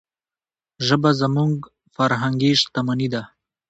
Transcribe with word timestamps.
ژبه 0.87 1.09
زموږ 1.21 1.53
فرهنګي 1.95 2.51
شتمني 2.61 3.07
ده. 3.13 3.21